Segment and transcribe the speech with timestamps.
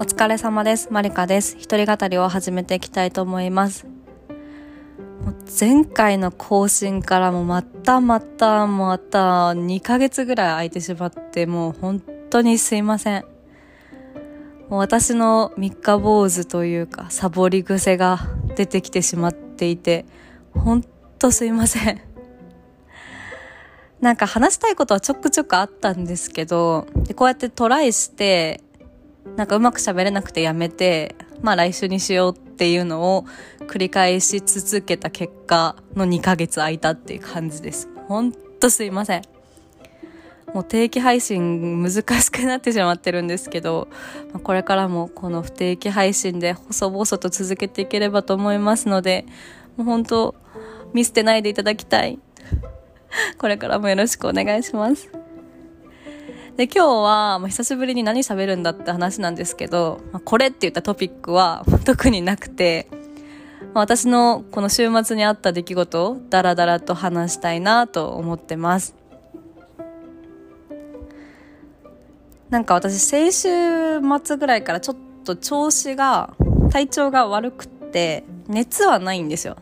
[0.00, 0.88] お疲れ様です。
[0.90, 1.58] マリカです。
[1.58, 3.86] 一人語りを始めていきたいと思います。
[5.60, 12.00] 前回の更新からもまたまたまた2ヶ月ぐらい空いてしまってもう本
[12.30, 13.26] 当にすいません。
[14.70, 18.20] もう私の三日坊主というかサボり癖が
[18.56, 20.06] 出てきてしまっていて
[20.54, 20.82] 本
[21.18, 22.00] 当すいません。
[24.00, 28.62] なんか話したいことはちょくちょくあったんですけど、でこうやってトライして、
[29.36, 33.24] なんかうまく喋れなくてやめて、まあ来週にしようっていうのを
[33.66, 37.88] 繰り返し続けた結果の2ヶ月空いたっていう感じです。
[38.08, 39.22] ほんとすいません。
[40.52, 43.88] もう定期配信難しくなってしまってるんですけど、
[44.42, 49.26] これからもこの不定期配信で細々と続けていければと思いますので、
[49.76, 50.34] もう本当
[50.92, 52.18] 見捨てないでいただきたい。
[53.38, 55.19] これからもよろしくお願いします。
[56.60, 62.86] で、今日は、まあ、久しぶりに何喋るんだって話なんですけど、まあ、これって言ったトピックは 特になくて、
[63.72, 68.94] まあ、私のこの週末にあった出来事をダラダラと話したいなと思ってます。
[72.50, 73.48] なんか私先週
[74.22, 76.34] 末ぐらいからちょっと調子が、
[76.70, 79.56] 体調が悪くって、熱はないんですよ。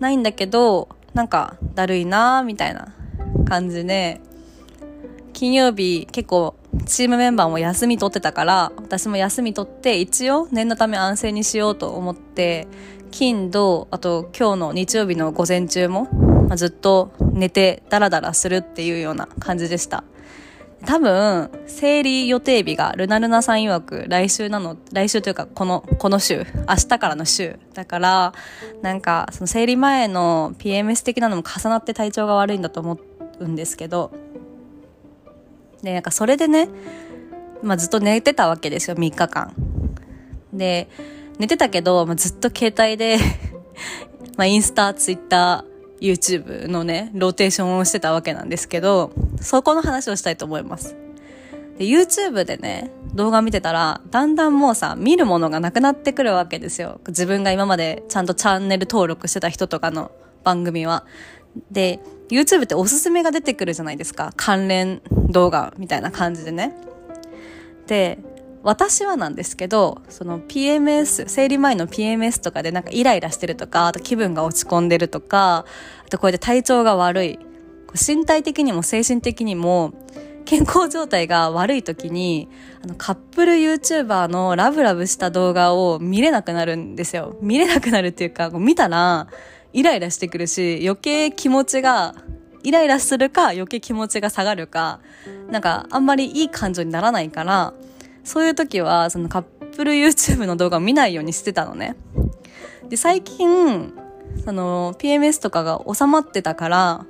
[0.00, 2.92] ないんだけど、なんかだるいなーみたいな
[3.46, 4.20] 感じで、
[5.34, 6.54] 金曜日結構
[6.86, 12.66] チームメンバーも休み取ってたから、私も休み取って一応念のため安静にしようと思って、
[13.10, 16.04] 金、土、あと今日の日曜日の午前中も、
[16.48, 20.04] まあ、ずっと寝てダラダラするっていうような感じでした。
[20.86, 27.58] 多分、生理予定日がルナルナさん曰く来週なの、来週というかこの、この週、明日からの週。
[27.74, 28.34] だから、
[28.82, 32.98] なんか、その生理前の PMS 的なのも重なって体調が悪いんだと思
[33.40, 34.12] うんですけど、
[35.84, 36.68] で、なんかそれでね、
[37.62, 39.54] まあずっと寝てたわけですよ、3日間。
[40.52, 40.88] で、
[41.38, 43.18] 寝てたけど、まあ、ずっと携帯で
[44.36, 50.96] まあインスタ、ツイッター、YouTube のね、ローテーションをしてたわけなんですけど、そこの話をしたいと思います。
[51.78, 57.00] で、YouTube でね、動画見てたら、だんだんもうさ、見るものがなくなってくるわけですよ。
[57.08, 60.10] 自分が今までちゃんとチャンネル登録してた人とかの
[60.44, 61.04] 番組は。
[61.70, 64.32] で、YouTube っておすすめが出てくるじゃないですか。
[64.36, 66.74] 関連動画みたいな感じでね。
[67.86, 68.18] で、
[68.62, 75.66] 私はなんですけど、その PMS、生理前の PMS とかでなんかイライラしてるとか、あと気分が落ち込んでるとか、
[76.06, 77.38] あとこうやって体調が悪い。
[77.94, 79.92] 身体的にも精神的にも
[80.44, 82.48] 健康状態が悪い時に、
[82.82, 87.36] あのカップル YouTuber のラブラブした動画を見れなくなるんですよ。
[87.42, 89.28] 見れなくなるっていうか、見たら
[89.74, 92.14] イライラしてくるし、余計気持ちが
[92.62, 95.00] イライラするか余計気持ちが下がるか、
[95.50, 97.74] なんかあんまりいい感情にならないから、
[98.22, 99.42] そういう時はそのカッ
[99.76, 101.96] プル YouTube の動画を見ないようにしてたのね。
[102.88, 103.92] で、最近、
[104.44, 107.06] その PMS とかが収まってたから、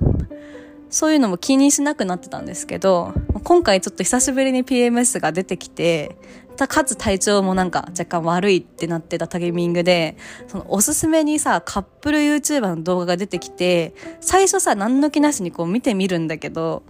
[0.89, 6.15] そういうのも気にしなくなってたんですけど、今回ちょっと久しぶりに PMS が出てきて、
[6.55, 10.17] たかつ体調もなんか若干悪いってなってたタイミングで、
[10.47, 16.83] そのおすすめにさ、カップル YouTuber の動画が出てきて、最初さ、何の気なしにこう見てみるんだけど、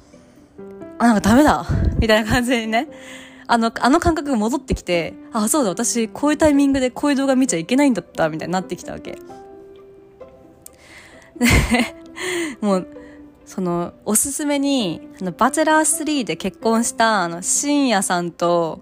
[0.98, 1.66] あ、なんかダメだ
[2.00, 2.88] みたいな感じでね、
[3.48, 9.12] あの、あの感覚が戻ってきて、あ、そうだ、私、こういうタイミングでこういう動画見ちゃいけないんだった、みたいになってきたわけ。
[11.38, 11.46] で、
[12.62, 12.88] もう、
[13.46, 18.82] その、おすすめに、あの、バチェラー3で結婚した、あの、深夜さんと、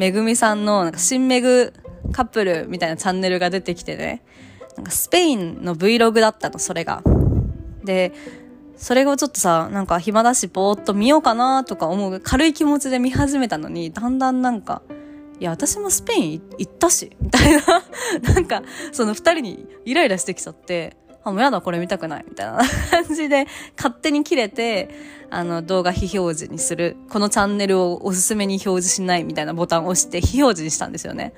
[0.00, 1.74] めぐみさんの、なんか、新めぐ
[2.12, 4.22] カップルみたいなチャンネルが出てきてね、
[4.78, 7.02] なんか、スペインの Vlog だったの、それが。
[7.84, 8.14] で、
[8.78, 14.80] それをちょっとさ、なんか暇だしぼーっと見ようかなとか思う軽い気持ちで見始めたのに、だんだんなんか、
[15.38, 17.60] いや、私もスペイン行ったし、みたいな、
[18.34, 18.62] なんか、
[18.92, 23.46] その二人にイライラしてきちゃって、あ、もうやだ、これ見たくない、みたいな感じで、
[23.76, 24.88] 勝手に切れて、
[25.30, 31.32] あの、動画非表示にする、このチャンネルをおすすめに表示しない、みたいなボタンを押して非表示にしたんですよね。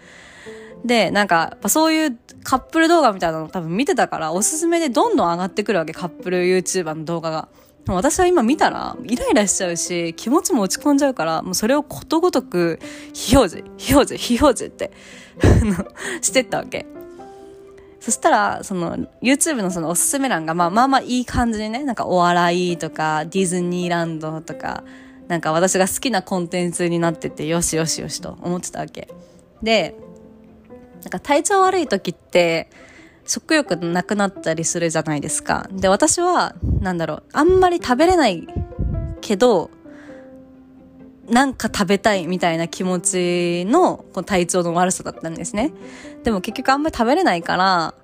[0.85, 7.49] で、なんか、そういうカップル動画みたいなの多分見てたから、おすすめでどんどん上がってくるわけ、カップル YouTuber の動画が。
[7.89, 12.79] 私は今見たら、イライラしちゃうし、気持ちも落ち込んじゃうから、もうそれをことごとく、
[13.13, 14.93] 非表示、非表示、非表示って、
[15.43, 15.87] あの
[16.21, 16.87] してったわけ。
[18.03, 24.83] そしたら、その、YouTube のそのおすすめ欄が、まあまあまあいい感じにね、なんかお笑いとか、ディズニーランドとか、
[25.29, 29.07] なんか私が好きなコンテンツになってて、よしよしよしと思ってたわけ。
[29.63, 29.95] で、
[31.03, 32.69] なんか体調悪い時って、
[33.25, 35.69] 食欲なくなったりするじゃないですか。
[35.71, 38.49] で、私は、なんだろう、あんまり食べれない
[39.21, 39.71] けど、
[41.33, 45.73] なんか食べたいみたいな気持ちのこの体調の悪さだったんですね。
[46.25, 47.95] でも結局あんまり食べれないから、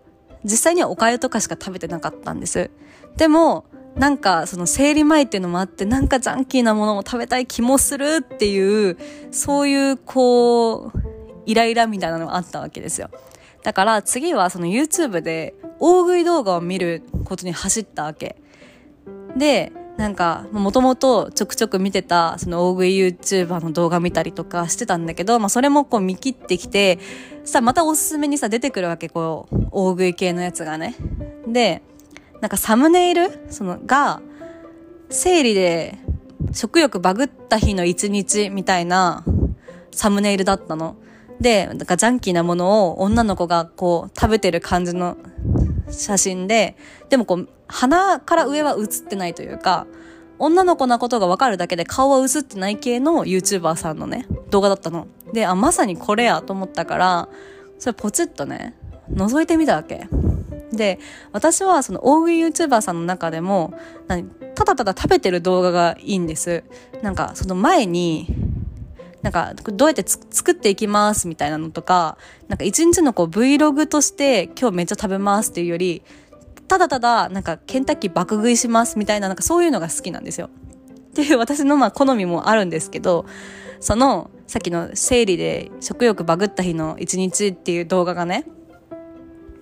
[0.45, 2.71] 実際にはお粥とかしか食べてなかったんです。
[3.19, 3.67] でも、
[3.97, 8.97] なんかその生理前っていうのもあって、なんかジャンキーなものを食べたい気もするっていう、
[9.31, 10.93] そういうこう、
[11.45, 13.11] イライラみたいなのがあったわけですよ。
[13.63, 18.37] だから次はその YouTube で大食い動画を見ることに走ったわけ。
[19.37, 27.01] で、なんか、もともとちょくちょく見てた、その大食い YouTuber の動画見たりとかしてたんだけど、まあそれもこう見切ってきて、
[27.45, 30.95] さ、またおすすめにさ、出てくるわけ、こう、大食い系のやつがね。
[31.49, 31.83] で、
[32.41, 33.41] なんかサムネイル？
[33.51, 34.23] その、が、
[35.11, 35.99] 生理で
[36.53, 39.25] 食欲バグった日の一日みたいな
[39.91, 40.95] サムネイルだったの。
[41.41, 45.17] で、なんかジャンキーなものを女の子がこう食べてる感じの
[45.91, 46.77] 写真で、
[47.09, 49.87] でもこう、鼻から上は映ってないというか、
[50.39, 55.09] 女の子なことがわかるだけで顔は映ってない系の YouTuber さんのね、動画だったの。
[55.33, 57.29] で、あ、まさにこれやと思ったから、
[57.79, 58.75] それポチッとね、
[59.13, 60.09] 覗いてみたわけ。
[60.73, 60.99] で、
[61.33, 63.75] 私はその大食い YouTuber さんの中でも、
[64.55, 66.63] ただただ食べてる動画がいいんです。
[67.03, 68.29] なんかその前に、
[69.23, 72.19] なんかどうやって作っていきますみたいなのとか、
[72.49, 76.03] なんか一日のこう Vlog として今日めっちゃ食べますっていうより、
[76.69, 80.49] ただただ、なんか、ケンタッキー爆食いしますみたいな、なんかそういうのが好きなんですよ。
[80.49, 83.25] っていう私のまあ好みもあるんですけど、
[83.81, 88.45] その、さっきの生理で食欲バグった日の一日っていう動画がね、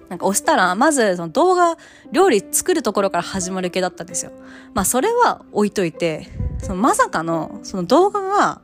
[0.08, 1.76] なんか押したら、まずその動画、
[2.10, 4.32] 料理作るところから始まる系だったんですよ。
[4.74, 8.60] まあそれは置いといて、そのまさかの、その動画が、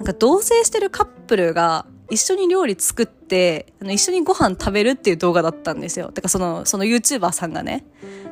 [0.00, 6.10] なんか同棲してるカップルが一緒に料理作って、あの、一緒にご飯食べるっていう動画だったんですよ。
[6.10, 7.84] てか、その、その YouTuber さんがね。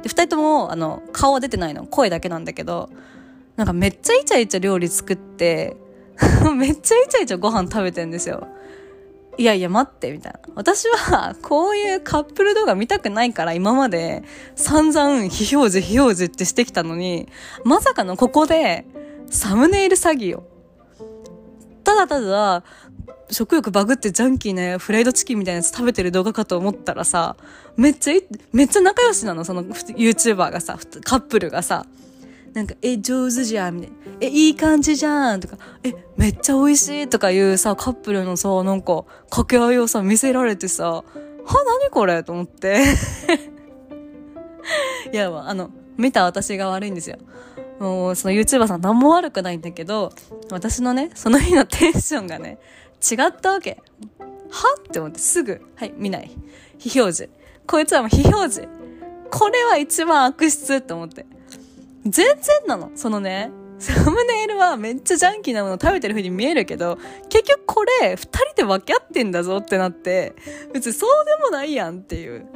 [0.03, 1.87] で、二人とも、あの、顔は出てないの。
[1.87, 2.89] 声だけなんだけど、
[3.57, 5.77] なんかめっちゃイチャイチャ料理作って、
[6.57, 8.49] めっちゃイチャイチャご飯食べてんですよ。
[9.37, 10.41] いやいや待って、みたいな。
[10.55, 14.25] 私は、こういうカップル動画見たくないから、今まで
[14.57, 17.29] 散々非表示非表示ってしてきたのに、
[17.65, 18.87] まさかのここで、
[19.31, 20.48] サムネイル詐欺を。
[21.89, 22.63] ただただ、
[23.31, 27.35] 食欲バグってジャンキーなフライドチキンみたいなやつ食べてる動画かと思ったらさ、
[27.79, 28.15] めっちゃ、
[28.53, 31.87] めっちゃ仲良しなの、その YouTuber がさ、カップルがさ。
[32.53, 33.97] なんか、え、上手じゃん、みたいな。
[34.21, 41.05] え、いい感じじゃん、とか、え、めっちゃ美味しい、とかいうさ、カップルのさ、なんか、掛け合いをさ、見せられてさ、は、
[41.45, 42.85] 何これと思って。
[45.13, 47.17] いや、あの、見た私が悪いんですよ。
[47.79, 48.81] もう、その YouTuber さん。
[48.81, 49.61] 何も悪くないん。
[49.61, 50.13] だけど、
[50.51, 52.59] 私のね、その日のテンションがね、
[53.11, 53.83] 違ったわけ。
[54.51, 56.31] はって思ってすぐ、はい、見ない。
[56.79, 57.31] 非表示。
[57.67, 58.69] こいつはもう非表示。
[59.31, 61.27] これは一番悪質って思って。
[62.05, 62.37] 全然
[62.67, 62.91] なの。
[62.95, 66.99] そのね、サムネイルはめっちゃジャンキーなもの食べてる風に見えるけど、
[67.29, 69.31] 結局これ二人で分け合ってん。
[69.31, 70.35] だぞってなって、
[70.73, 71.99] 別にそうでもないやん。
[71.99, 72.47] っていう。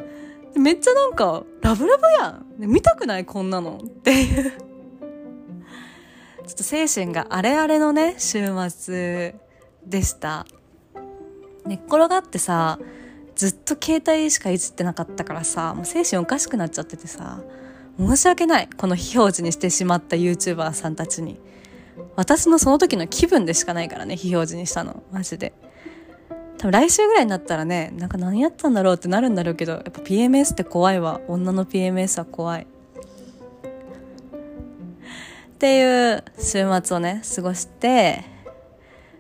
[0.57, 1.13] めっちゃなん。
[1.13, 2.47] か、ラブラブやん。
[2.59, 3.51] 見たくないこん。
[3.51, 4.72] なのっていう。
[6.47, 9.35] ちょっと精神があれあれのね、週末
[9.87, 10.47] でした。
[11.67, 12.79] 寝っ転がってさ、
[13.37, 17.41] ずっと携帯しかいじってなかったからさ、もう精神おかしくなっちゃっててさ、
[17.99, 18.69] 申し訳ない。
[18.77, 21.39] この非表示にしてしまった YouTuber さんたちに。
[22.17, 25.03] 私のその時の気分でしかないからね、非表示にしたの。
[25.13, 25.53] マジで。
[26.59, 31.21] 多分来週ぐらいになったらね、なんか何やったんだろうってなるんだろうけど、やっぱ PMS って怖いわ。
[31.29, 32.67] 女の PMS は怖い。
[35.63, 38.25] っていう週末をね、過ごして、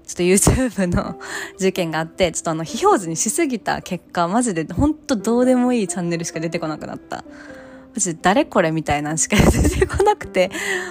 [0.04, 1.20] ちょっと YouTube の
[1.56, 7.18] 事件があって、ちょっとあの、非表示にしすぎた結果、マジでほんとどうでもいいチャンネルしか出てこなくなった。
[7.18, 7.25] マ
[7.99, 10.50] ジで誰これみたいなんしか出てこなくて、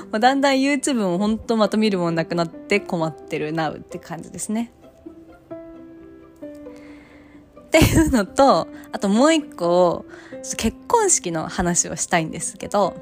[0.09, 4.71] もうだんだん YouTube もほんとまと見るもんなくなって困ってるなうって感じですね。
[7.59, 10.05] っていうのと、あともう一個、
[10.55, 12.95] 結婚式の話をしたいんですけど、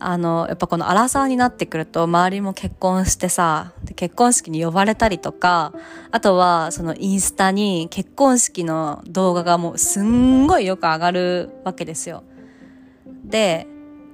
[0.00, 5.72] あの、やっぱこのアラサーになってくると、周りも結婚してさ、結婚式に呼ばれたりとか、
[6.10, 12.22] あとは、そのインスタに結婚式の動画がもうすんごいよく上がるわけですよ。
[13.24, 13.66] で、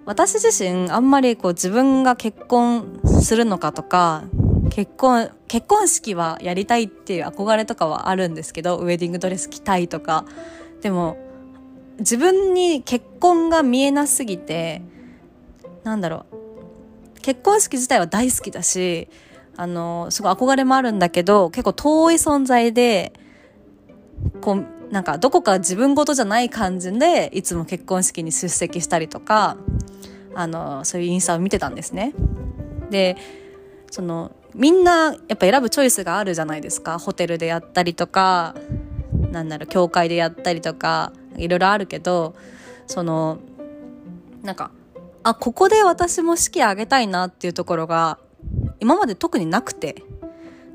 [0.07, 4.25] 私自身あんまりこう自分が結婚するのかとか、
[4.71, 10.25] 結婚、結婚式はやりたいっていう憧れとかはあるんですけど、ウェディングドレス着たいとか。
[10.81, 11.17] でも、
[11.99, 14.83] 自分に結婚が見えなすぎて、
[15.85, 16.27] なんだろ
[17.17, 19.09] う結婚式自体は大好きだし
[19.57, 23.13] あのすごい憧れもあるんだけど結構遠い存在で
[24.41, 29.57] こうなんかどこか自分事じゃない感じでいつも結婚式に出席したりとか
[30.35, 32.13] あのそういうインスタを見てたんですね。
[32.91, 33.17] で
[33.91, 36.99] そのみんなやっぱ選ぶチョイスがあるじゃないですか。
[36.99, 38.55] ホテルでやったりとか、
[39.33, 42.37] なんだろう、教会でやったりとか、いろいろあるけど、
[42.87, 43.39] その、
[44.43, 44.71] なんか、
[45.25, 48.19] あ、ここで私も式あげたいなっていうところが、
[48.79, 50.05] 今まで特になくて、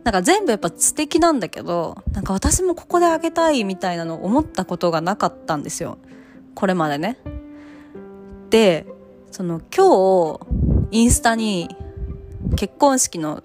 [0.04, 6.00] なんか全部やっぱ素敵なんだけど、なんか私もここであげたいみたいなのを思ったことがなかったんですよ。
[6.56, 7.18] これまでね。
[8.50, 8.88] で、
[9.32, 10.48] その今日、
[10.92, 11.76] インスタに
[12.56, 13.44] 結婚式の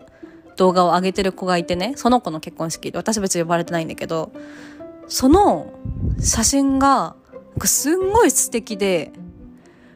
[0.56, 4.32] 動画を上げてる子がいてね、その子の結婚式で、私別に呼ばれてないんだけど、
[5.06, 5.70] その
[6.18, 7.14] 写真が、
[7.62, 9.12] すんごい素敵で、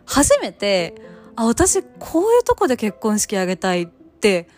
[0.08, 0.94] 初めて、
[1.36, 4.48] あ、私こういうとこで結婚式あげたいって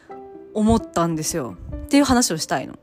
[0.54, 1.56] 思ったんですよ。
[1.74, 2.78] っていう話をしたいの。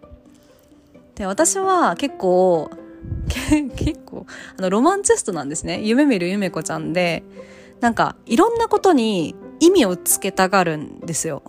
[1.16, 2.70] で、私は結構、
[3.78, 4.26] 結構、
[4.58, 5.82] あの、ロマンチストなんですね。
[5.82, 7.24] 夢見る夢子ちゃんで、
[7.80, 11.42] なんか、いろんなことに意味をつけたがるんですよ。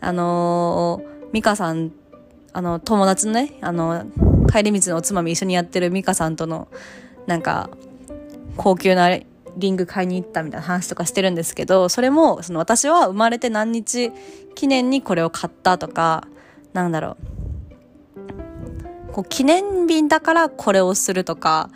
[0.00, 1.90] あのー、ミカさん、
[2.52, 4.04] あの、友達のね、あの、
[4.52, 6.68] 帰り道のおつまみ一緒にやってるミカさんとの、
[7.26, 7.70] なんか、
[8.58, 9.08] 高級な
[9.56, 14.12] リング買いに行ったみたいな話とかしてるんですけど、それも、その私は生まれて何日
[14.54, 16.26] 記念にこれを買ったとか、
[16.72, 17.16] なんだろ
[19.08, 19.12] う。
[19.12, 21.70] こう、記念日だからこれをするとか、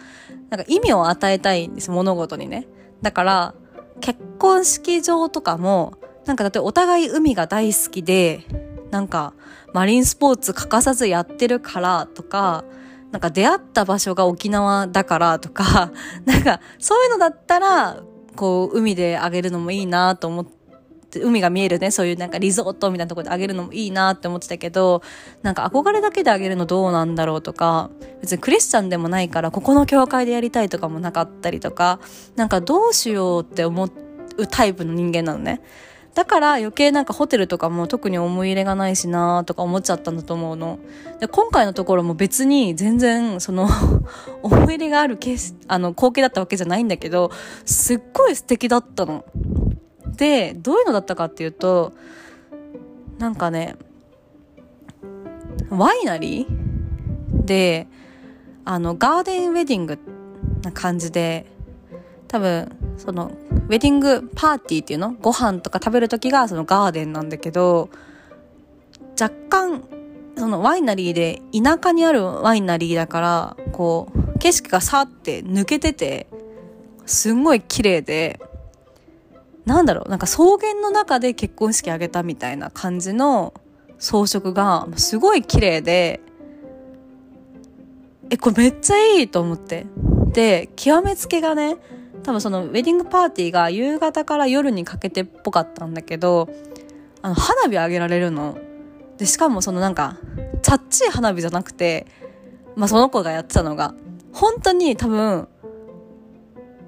[0.51, 2.67] なんか意味を与えたいんです、物事にね。
[3.03, 3.55] だから、
[4.01, 8.45] 結婚式場とかも、なんかだってお互い海が大好きで、
[8.91, 9.35] なんか
[9.73, 12.65] マリンスポーツ欠かさずやってるからとか、
[13.13, 15.93] なんか出会った場所が沖縄だからとか、
[16.27, 18.03] なんかそういうのだったら、
[18.35, 25.03] こう海であげるのもいいなと思って、海が見えるね、そういうなんかリゾートみたいなとこであげるのもいいなって思ってたけど、
[25.43, 32.01] なんか憧れだけであげるのどうなんだろうとか、別にクリスチャンでもないから、ここの教会でやりたいとかもなかったりとか、
[32.35, 33.91] なんかどうしようって思う
[34.47, 35.63] タイプの人間なのね。
[36.17, 40.79] だから余計なんかホテルとかも特に思い入れがないしなとか思っちゃったんだと思うの。
[41.21, 43.69] で、今回のところも別に全然その
[44.43, 47.31] 思い入れがあるケース、あの、光景だったわけじゃないんだけど、
[47.67, 49.27] すっごい素敵だったの。
[50.17, 51.93] で、どういうのだったかっていうと、
[53.19, 53.77] なんかね、
[55.69, 57.89] ワイナリーで、
[58.65, 59.99] あの、ガーデンウェディング
[60.63, 61.45] な感じで、
[62.27, 63.33] 多分、その、
[63.67, 65.13] ウェディングパーティーっていうの？
[65.13, 67.91] ご飯とか食べる時がそのガーデンなんだけど、
[69.21, 69.83] 若干、
[70.37, 76.27] そのワイナリーで田舎にあるワイナリーだから、こう、景色がさって抜けてて、
[77.07, 78.41] すんごい綺麗で、
[79.65, 83.55] なんだろう、なんか草原の中で結婚式あげたみたいな感じの
[83.99, 86.21] 装飾がすごい綺麗で、
[88.31, 89.87] え、これめっちゃいいと思って。
[90.33, 91.77] で、極めつけがね、
[92.27, 96.49] 多分そのウェディングパーティーが夕方から夜にかけてっぽかったんだけど、
[97.23, 98.59] あの、花火あげられるの。
[99.17, 100.19] で、しかもそのなんか、
[100.61, 102.09] チャッチい花火じゃなくて、
[102.75, 103.95] まあその子がやってたのが、
[104.33, 105.47] 本当に多分、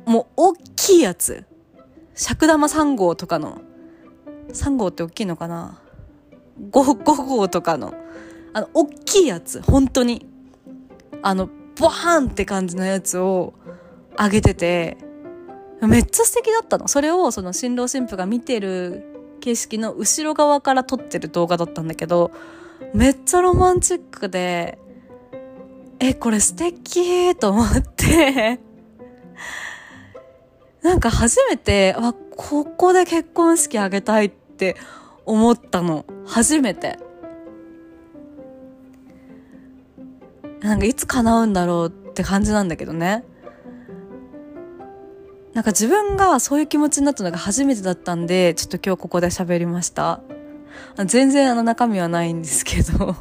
[0.06, 1.44] もう大きいやつ。
[2.16, 3.60] 尺玉3号とかの、
[4.48, 5.80] 3号って大きいのかな
[6.72, 7.94] 5, 5号とかの、
[8.54, 10.28] あの、大きいやつ、本当に。
[11.22, 13.54] あの、ボハンって感じのやつを
[14.16, 14.98] あげてて、
[15.86, 16.88] めっちゃ素敵だったの。
[16.88, 22.32] それをその新郎新婦が見てる景色の後ろ側から撮ってる動画だったんだけど、
[22.94, 24.78] めっちゃロマンチックで、
[26.00, 28.60] え、これ素敵と思って
[30.82, 34.76] なんか初めて、あ、ここで結婚式あげたいって
[35.26, 36.04] 思ったの。
[36.24, 36.98] 初めて。
[40.60, 43.24] なんかいつ叶うんだろうって感じなんだけどね。
[45.58, 50.20] なんか自分がそういう気持ちになったのが初めてだったんで、ちょっと今日ここで喋りました。
[51.04, 53.16] 全然あの中身はないんですけど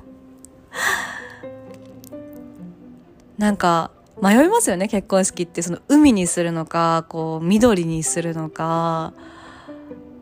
[3.40, 3.90] なんか、
[4.22, 5.64] 迷いますよね、結婚式って。
[5.64, 9.14] その海にするのか、こう、緑にするのか、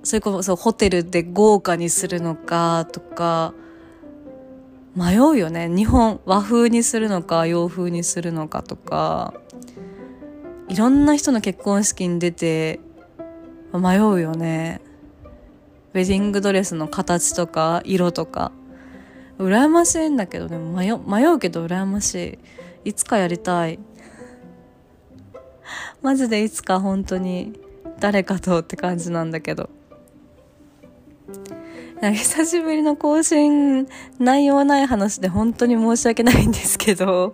[0.03, 3.53] それこそホテルで豪華にするのかとか、
[4.95, 5.67] 迷うよね。
[5.67, 9.33] 日本、和風にするのか、洋風にするのかとか、
[10.67, 12.79] いろんな人の結婚式に出て
[13.73, 14.81] 迷うよね。
[15.93, 18.51] ウェディングドレスの形とか色とか。
[19.37, 22.39] 羨ましいんだけど、でも迷迷うけど羨まし
[22.83, 22.89] い。
[22.89, 23.79] いつかやりたい。
[26.01, 27.59] マジでいつか本当に
[27.99, 29.69] 誰かとって感じなんだけど。
[32.01, 33.87] 久しぶりの更新、
[34.19, 37.33] 内容ない話で本当に申し訳ないんですけど、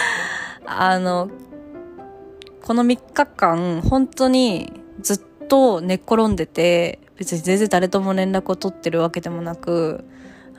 [0.66, 1.30] あの、
[2.64, 10.02] この3日間、本当にずっと寝っ転んでて、別に全然誰とも連絡を取ってるわけでもなく、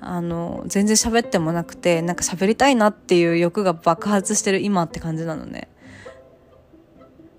[0.01, 5.67] あの、全然喋ってもなくて、なんか喋りたいなっていう欲が爆発してる今って感じなのね。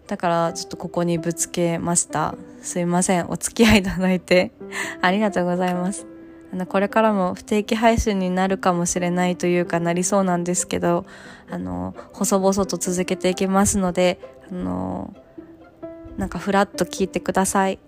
[0.08, 2.34] だからちょっとここにぶつけました。
[2.60, 3.26] すいません。
[3.28, 4.50] お付き合いいただいて
[5.00, 6.08] ありがとうございます。
[6.52, 11.06] あの、これからも不定期配信になるかもしれないというかなりそうなんですけど、
[11.50, 14.18] あの、細々と続けていきますので、
[14.50, 15.14] あの、
[16.16, 17.78] なんかふらっと聞いてください。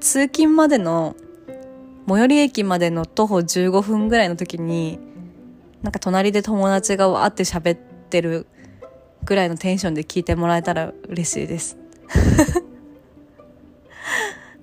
[0.00, 1.16] 通勤までの、
[2.08, 4.98] 最寄り駅までの徒歩15分ぐらいの時に、
[5.82, 8.46] なんか隣で友達がわーって喋ってる
[9.24, 11.78] ぐらいのテンションで聞いてもらえたら嬉しいです。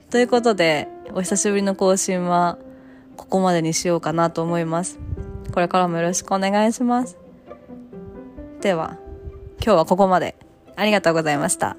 [0.10, 2.58] ということで、お久しぶりの更新は
[3.16, 5.00] ここまでにしようかなと思います。
[5.54, 7.18] これからもよろしくお願いします。
[8.62, 8.98] では、
[9.64, 10.36] 今日はここまで。
[10.78, 11.76] ありがとうございました。